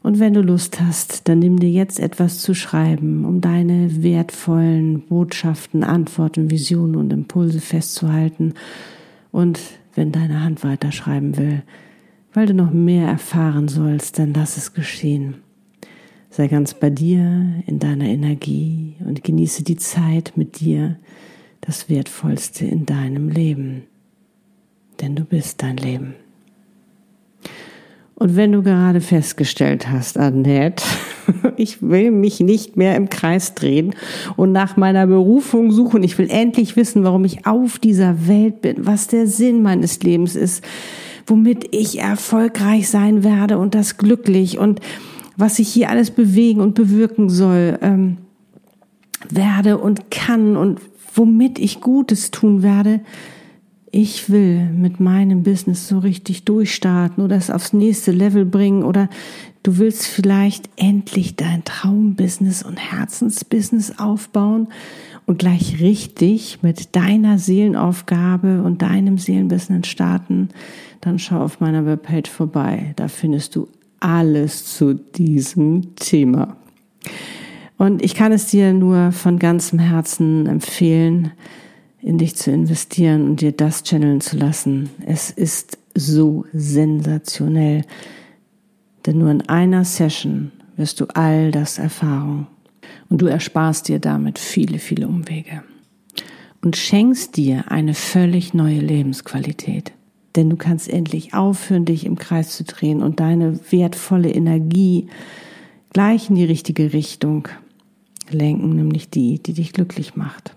Und 0.04 0.20
wenn 0.20 0.34
du 0.34 0.42
Lust 0.42 0.82
hast, 0.82 1.30
dann 1.30 1.38
nimm 1.38 1.58
dir 1.58 1.70
jetzt 1.70 1.98
etwas 1.98 2.40
zu 2.40 2.52
schreiben, 2.54 3.24
um 3.24 3.40
deine 3.40 4.02
wertvollen 4.02 5.00
Botschaften, 5.00 5.82
Antworten, 5.82 6.50
Visionen 6.50 6.96
und 6.96 7.10
Impulse 7.10 7.58
festzuhalten. 7.58 8.52
Und 9.32 9.58
wenn 9.94 10.12
deine 10.12 10.42
Hand 10.42 10.62
weiterschreiben 10.62 11.38
will, 11.38 11.62
weil 12.34 12.44
du 12.44 12.52
noch 12.52 12.70
mehr 12.70 13.08
erfahren 13.08 13.66
sollst, 13.66 14.18
dann 14.18 14.34
lass 14.34 14.58
es 14.58 14.74
geschehen. 14.74 15.36
Sei 16.28 16.48
ganz 16.48 16.74
bei 16.74 16.90
dir, 16.90 17.62
in 17.66 17.78
deiner 17.78 18.04
Energie 18.04 18.96
und 19.06 19.24
genieße 19.24 19.64
die 19.64 19.76
Zeit 19.76 20.34
mit 20.36 20.60
dir, 20.60 20.98
das 21.62 21.88
Wertvollste 21.88 22.66
in 22.66 22.84
deinem 22.84 23.30
Leben. 23.30 23.84
Denn 25.00 25.16
du 25.16 25.24
bist 25.24 25.62
dein 25.62 25.78
Leben. 25.78 26.14
Und 28.16 28.37
wenn 28.37 28.53
du 28.53 28.62
gerade 28.62 29.00
festgestellt 29.00 29.88
hast, 29.90 30.18
Annette, 30.18 30.85
ich 31.57 31.83
will 31.83 32.12
mich 32.12 32.40
nicht 32.40 32.77
mehr 32.77 32.96
im 32.96 33.11
Kreis 33.11 33.55
drehen 33.55 33.94
und 34.37 34.53
nach 34.53 34.77
meiner 34.77 35.07
Berufung 35.07 35.72
suchen, 35.72 36.05
ich 36.05 36.16
will 36.16 36.31
endlich 36.31 36.77
wissen, 36.77 37.03
warum 37.03 37.24
ich 37.24 37.46
auf 37.46 37.79
dieser 37.79 38.29
Welt 38.29 38.61
bin, 38.61 38.87
was 38.87 39.09
der 39.09 39.27
Sinn 39.27 39.62
meines 39.62 40.00
Lebens 40.03 40.37
ist, 40.37 40.64
womit 41.27 41.74
ich 41.74 41.98
erfolgreich 41.98 42.88
sein 42.88 43.24
werde 43.24 43.59
und 43.59 43.74
das 43.74 43.96
glücklich 43.96 44.59
und 44.59 44.81
was 45.37 45.59
ich 45.59 45.68
hier 45.68 45.90
alles 45.90 46.12
bewegen 46.12 46.61
und 46.61 46.74
bewirken 46.74 47.29
soll, 47.29 47.79
ähm, 47.83 48.18
werde 49.29 49.79
und 49.79 50.12
kann 50.12 50.57
und 50.57 50.81
womit 51.14 51.59
ich 51.59 51.81
Gutes 51.81 52.31
tun 52.31 52.62
werde. 52.62 53.00
Ich 53.96 54.28
will 54.28 54.64
mit 54.70 54.98
meinem 54.98 55.44
Business 55.44 55.87
so 55.87 56.00
richtig 56.00 56.44
durchstarten 56.44 57.22
oder 57.22 57.37
es 57.37 57.48
aufs 57.48 57.72
nächste 57.72 58.11
Level 58.11 58.44
bringen 58.44 58.83
oder 58.83 59.09
du 59.62 59.78
willst 59.78 60.09
vielleicht 60.09 60.68
endlich 60.74 61.37
dein 61.37 61.62
Traumbusiness 61.62 62.64
und 62.64 62.76
Herzensbusiness 62.76 64.00
aufbauen 64.00 64.66
und 65.26 65.38
gleich 65.38 65.80
richtig 65.80 66.59
mit 66.61 66.96
deiner 66.96 67.38
Seelenaufgabe 67.38 68.64
und 68.64 68.83
deinem 68.83 69.16
Seelenbusiness 69.16 69.87
starten, 69.87 70.48
dann 71.00 71.20
schau 71.20 71.38
auf 71.38 71.61
meiner 71.61 71.87
Webpage 71.87 72.28
vorbei. 72.28 72.94
Da 72.96 73.07
findest 73.07 73.54
du 73.54 73.68
alles 74.00 74.76
zu 74.76 74.94
diesem 74.94 75.94
Thema. 75.94 76.57
Und 77.78 78.02
ich 78.02 78.16
kann 78.16 78.33
es 78.33 78.46
dir 78.46 78.72
nur 78.72 79.12
von 79.12 79.38
ganzem 79.38 79.78
Herzen 79.78 80.46
empfehlen, 80.46 81.30
in 82.04 82.18
dich 82.18 82.36
zu 82.36 82.50
investieren 82.50 83.26
und 83.26 83.40
dir 83.40 83.52
das 83.52 83.82
channeln 83.82 84.20
zu 84.20 84.36
lassen. 84.36 84.90
Es 85.06 85.30
ist 85.30 85.78
so 85.94 86.44
sensationell. 86.52 87.82
Denn 89.06 89.18
nur 89.18 89.30
in 89.30 89.48
einer 89.48 89.84
Session 89.84 90.52
wirst 90.76 91.00
du 91.00 91.06
all 91.14 91.50
das 91.50 91.78
erfahren. 91.78 92.46
Und 93.08 93.22
du 93.22 93.26
ersparst 93.26 93.88
dir 93.88 94.00
damit 94.00 94.38
viele, 94.38 94.78
viele 94.78 95.08
Umwege. 95.08 95.62
Und 96.62 96.76
schenkst 96.76 97.38
dir 97.38 97.70
eine 97.70 97.94
völlig 97.94 98.52
neue 98.52 98.80
Lebensqualität. 98.80 99.92
Denn 100.36 100.50
du 100.50 100.56
kannst 100.56 100.90
endlich 100.90 101.32
aufhören, 101.32 101.86
dich 101.86 102.04
im 102.04 102.18
Kreis 102.18 102.54
zu 102.54 102.64
drehen 102.64 103.02
und 103.02 103.20
deine 103.20 103.58
wertvolle 103.70 104.30
Energie 104.30 105.06
gleich 105.92 106.28
in 106.28 106.36
die 106.36 106.44
richtige 106.44 106.92
Richtung 106.92 107.48
lenken, 108.28 108.76
nämlich 108.76 109.08
die, 109.08 109.42
die 109.42 109.54
dich 109.54 109.72
glücklich 109.72 110.16
macht. 110.16 110.54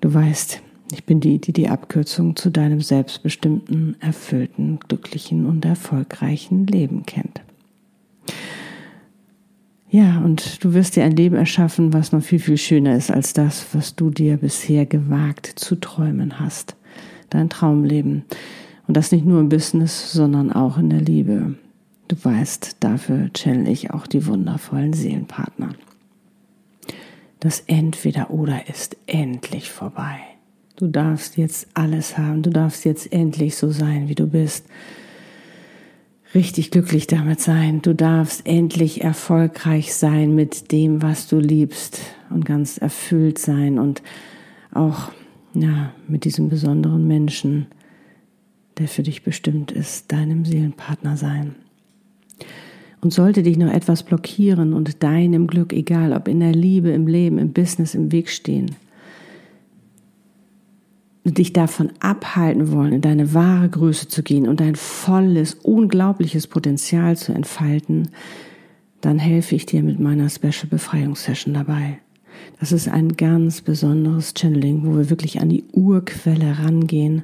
Du 0.00 0.12
weißt, 0.12 0.62
ich 0.92 1.04
bin 1.04 1.20
die, 1.20 1.38
die 1.38 1.52
die 1.52 1.68
Abkürzung 1.68 2.36
zu 2.36 2.50
deinem 2.50 2.80
selbstbestimmten, 2.80 3.96
erfüllten, 4.00 4.78
glücklichen 4.88 5.46
und 5.46 5.64
erfolgreichen 5.64 6.66
Leben 6.66 7.04
kennt. 7.04 7.42
Ja, 9.90 10.18
und 10.20 10.62
du 10.62 10.74
wirst 10.74 10.96
dir 10.96 11.04
ein 11.04 11.16
Leben 11.16 11.36
erschaffen, 11.36 11.92
was 11.92 12.12
noch 12.12 12.22
viel, 12.22 12.38
viel 12.38 12.58
schöner 12.58 12.94
ist 12.94 13.10
als 13.10 13.32
das, 13.32 13.66
was 13.72 13.96
du 13.96 14.10
dir 14.10 14.36
bisher 14.36 14.84
gewagt 14.84 15.46
zu 15.46 15.76
träumen 15.76 16.38
hast 16.38 16.76
dein 17.30 17.48
Traumleben. 17.48 18.24
Und 18.86 18.96
das 18.96 19.12
nicht 19.12 19.26
nur 19.26 19.40
im 19.40 19.48
Business, 19.48 20.12
sondern 20.12 20.52
auch 20.52 20.78
in 20.78 20.90
der 20.90 21.00
Liebe. 21.00 21.54
Du 22.08 22.16
weißt, 22.20 22.78
dafür 22.80 23.30
channel 23.34 23.68
ich 23.68 23.90
auch 23.90 24.06
die 24.06 24.26
wundervollen 24.26 24.94
Seelenpartner. 24.94 25.74
Das 27.40 27.60
Entweder-Oder 27.66 28.68
ist 28.68 28.96
endlich 29.06 29.70
vorbei. 29.70 30.18
Du 30.76 30.86
darfst 30.86 31.36
jetzt 31.36 31.68
alles 31.74 32.18
haben. 32.18 32.42
Du 32.42 32.50
darfst 32.50 32.84
jetzt 32.84 33.12
endlich 33.12 33.56
so 33.56 33.70
sein, 33.70 34.08
wie 34.08 34.14
du 34.14 34.26
bist. 34.26 34.66
Richtig 36.34 36.70
glücklich 36.70 37.06
damit 37.06 37.40
sein. 37.40 37.80
Du 37.80 37.94
darfst 37.94 38.46
endlich 38.46 39.02
erfolgreich 39.02 39.94
sein 39.94 40.34
mit 40.34 40.72
dem, 40.72 41.00
was 41.00 41.26
du 41.26 41.38
liebst 41.38 42.00
und 42.30 42.44
ganz 42.44 42.78
erfüllt 42.78 43.38
sein 43.38 43.78
und 43.78 44.02
auch 44.72 45.12
ja, 45.54 45.92
mit 46.06 46.24
diesem 46.24 46.48
besonderen 46.48 47.06
Menschen, 47.06 47.66
der 48.78 48.88
für 48.88 49.02
dich 49.02 49.22
bestimmt 49.22 49.72
ist, 49.72 50.12
deinem 50.12 50.44
Seelenpartner 50.44 51.16
sein. 51.16 51.54
Und 53.00 53.12
sollte 53.12 53.42
dich 53.42 53.56
noch 53.56 53.72
etwas 53.72 54.02
blockieren 54.02 54.72
und 54.72 55.02
deinem 55.02 55.46
Glück, 55.46 55.72
egal 55.72 56.12
ob 56.12 56.26
in 56.26 56.40
der 56.40 56.52
Liebe, 56.52 56.90
im 56.90 57.06
Leben, 57.06 57.38
im 57.38 57.52
Business, 57.52 57.94
im 57.94 58.10
Weg 58.10 58.28
stehen, 58.28 58.74
dich 61.24 61.52
davon 61.52 61.92
abhalten 62.00 62.72
wollen, 62.72 62.92
in 62.92 63.00
deine 63.00 63.34
wahre 63.34 63.68
Größe 63.68 64.08
zu 64.08 64.22
gehen 64.22 64.48
und 64.48 64.60
dein 64.60 64.76
volles, 64.76 65.54
unglaubliches 65.54 66.46
Potenzial 66.46 67.16
zu 67.16 67.32
entfalten, 67.32 68.08
dann 69.00 69.18
helfe 69.18 69.54
ich 69.54 69.66
dir 69.66 69.82
mit 69.82 70.00
meiner 70.00 70.28
Special 70.28 70.66
Befreiungssession 70.68 71.54
dabei. 71.54 71.98
Das 72.60 72.72
ist 72.72 72.88
ein 72.88 73.16
ganz 73.16 73.60
besonderes 73.60 74.34
Channeling, 74.36 74.84
wo 74.84 74.96
wir 74.96 75.10
wirklich 75.10 75.40
an 75.40 75.48
die 75.48 75.64
Urquelle 75.72 76.58
rangehen. 76.58 77.22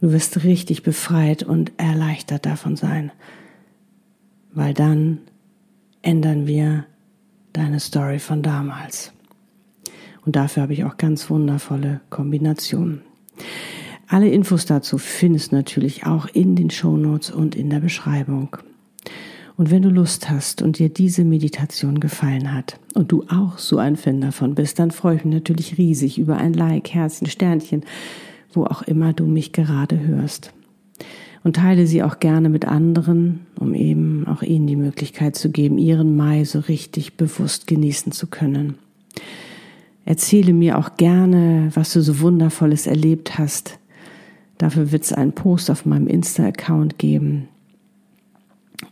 Du 0.00 0.12
wirst 0.12 0.44
richtig 0.44 0.82
befreit 0.82 1.42
und 1.42 1.72
erleichtert 1.76 2.46
davon 2.46 2.76
sein, 2.76 3.12
weil 4.56 4.72
dann 4.72 5.18
ändern 6.00 6.46
wir 6.46 6.86
deine 7.52 7.78
Story 7.78 8.18
von 8.18 8.42
damals. 8.42 9.12
Und 10.24 10.34
dafür 10.34 10.64
habe 10.64 10.72
ich 10.72 10.84
auch 10.84 10.96
ganz 10.96 11.30
wundervolle 11.30 12.00
Kombinationen. 12.10 13.02
Alle 14.08 14.30
Infos 14.30 14.64
dazu 14.64 14.98
findest 14.98 15.52
du 15.52 15.56
natürlich 15.56 16.06
auch 16.06 16.26
in 16.32 16.56
den 16.56 16.70
Shownotes 16.70 17.30
und 17.30 17.54
in 17.54 17.68
der 17.68 17.80
Beschreibung. 17.80 18.56
Und 19.58 19.70
wenn 19.70 19.82
du 19.82 19.90
Lust 19.90 20.30
hast 20.30 20.62
und 20.62 20.78
dir 20.78 20.88
diese 20.88 21.24
Meditation 21.24 22.00
gefallen 22.00 22.54
hat 22.54 22.80
und 22.94 23.12
du 23.12 23.24
auch 23.28 23.58
so 23.58 23.76
ein 23.76 23.96
Fan 23.96 24.22
davon 24.22 24.54
bist, 24.54 24.78
dann 24.78 24.90
freue 24.90 25.16
ich 25.16 25.24
mich 25.24 25.34
natürlich 25.34 25.76
riesig 25.76 26.18
über 26.18 26.38
ein 26.38 26.54
Like, 26.54 26.94
Herzchen, 26.94 27.26
Sternchen, 27.26 27.84
wo 28.52 28.64
auch 28.64 28.82
immer 28.82 29.12
du 29.12 29.26
mich 29.26 29.52
gerade 29.52 30.00
hörst. 30.00 30.52
Und 31.46 31.54
teile 31.54 31.86
sie 31.86 32.02
auch 32.02 32.18
gerne 32.18 32.48
mit 32.48 32.64
anderen, 32.64 33.46
um 33.60 33.72
eben 33.72 34.26
auch 34.26 34.42
ihnen 34.42 34.66
die 34.66 34.74
Möglichkeit 34.74 35.36
zu 35.36 35.48
geben, 35.48 35.78
ihren 35.78 36.16
Mai 36.16 36.42
so 36.42 36.58
richtig 36.58 37.16
bewusst 37.16 37.68
genießen 37.68 38.10
zu 38.10 38.26
können. 38.26 38.74
Erzähle 40.04 40.52
mir 40.52 40.76
auch 40.76 40.96
gerne, 40.96 41.70
was 41.72 41.92
du 41.92 42.02
so 42.02 42.18
wundervolles 42.18 42.88
erlebt 42.88 43.38
hast. 43.38 43.78
Dafür 44.58 44.90
wird 44.90 45.04
es 45.04 45.12
einen 45.12 45.34
Post 45.34 45.70
auf 45.70 45.86
meinem 45.86 46.08
Insta-Account 46.08 46.98
geben 46.98 47.46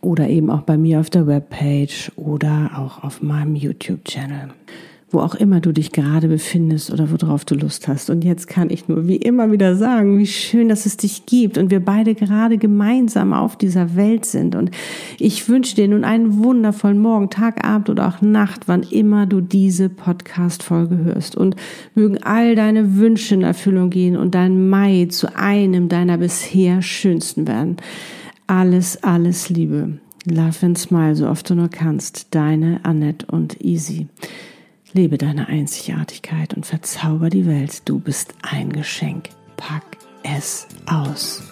oder 0.01 0.29
eben 0.29 0.49
auch 0.49 0.63
bei 0.63 0.79
mir 0.79 1.01
auf 1.01 1.11
der 1.11 1.27
Webpage 1.27 2.13
oder 2.15 2.71
auch 2.77 3.03
auf 3.03 3.21
meinem 3.21 3.57
YouTube-Channel 3.57 4.51
wo 5.11 5.21
auch 5.21 5.35
immer 5.35 5.61
du 5.61 5.73
dich 5.73 5.93
gerade 5.93 6.29
befindest 6.29 6.93
oder 6.93 7.09
worauf 7.11 7.45
du 7.45 7.55
Lust 7.55 7.89
hast. 7.89 8.11
Und 8.11 8.25
jetzt 8.25 8.49
kann 8.49 8.71
ich 8.71 8.89
nur 8.89 9.07
wie 9.07 9.17
immer 9.17 9.53
wieder 9.53 9.77
sagen, 9.77 10.19
wie 10.19 10.27
schön, 10.27 10.69
dass 10.69 10.87
es 10.87 10.97
dich 10.97 11.27
gibt 11.27 11.57
und 11.57 11.71
wir 11.71 11.81
beide 11.81 12.15
gerade 12.15 12.59
gemeinsam 12.59 13.33
auf 13.33 13.57
dieser 13.57 13.97
Welt 13.97 14.25
sind. 14.25 14.55
Und 14.55 14.71
ich 15.19 15.49
wünsche 15.49 15.77
dir 15.77 15.89
nun 15.89 16.05
einen 16.05 16.43
wundervollen 16.43 16.99
Morgen, 16.99 17.31
Tag, 17.31 17.65
Abend 17.65 17.91
oder 17.91 18.09
auch 18.09 18.23
Nacht, 18.23 18.67
wann 18.67 18.83
immer 18.83 19.27
du 19.27 19.41
diese 19.41 19.89
Podcast-Folge 19.89 20.99
hörst. 20.99 21.37
Und 21.37 21.57
mögen 21.95 22.23
all 22.23 22.55
deine 22.57 22.97
Wünsche 22.97 23.35
in 23.35 23.43
Erfüllung 23.43 23.91
gehen 23.91 24.17
und 24.17 24.35
dein 24.35 24.69
Mai 24.69 25.07
zu 25.11 25.37
einem 25.37 25.89
deiner 25.89 26.19
bisher 26.19 26.83
schönsten 26.83 27.47
werden. 27.47 27.77
Alles, 28.47 29.03
alles 29.03 29.49
Liebe. 29.49 29.99
Love 30.27 30.67
and 30.67 30.79
smile, 30.79 31.15
so 31.15 31.29
oft 31.29 31.49
du 31.51 31.55
nur 31.55 31.69
kannst. 31.69 32.35
Deine 32.35 32.81
Annette 32.83 33.27
und 33.27 33.63
Easy. 33.63 34.09
Lebe 34.97 35.19
deine 35.19 35.49
Einzigartigkeit 35.49 36.55
und 36.55 36.67
verzauber 36.67 37.29
die 37.29 37.47
Welt. 37.47 37.83
Du 37.89 37.99
bist 37.99 38.33
ein 38.43 38.73
Geschenk. 38.73 39.29
Pack 39.57 39.83
es 40.23 40.69
aus. 40.87 41.43